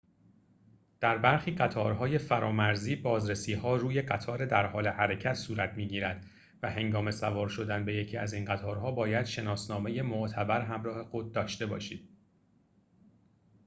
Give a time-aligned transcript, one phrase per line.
[0.99, 6.25] در برخی قطارهای فرامرزی بازرسی‌ها روی قطار در حال حرکت صورت می‌گیرد
[6.63, 11.65] و هنگام سوار شدن به یکی از این قطارها باید شناسنامه معتبر همراه خود داشته
[11.65, 12.09] باشید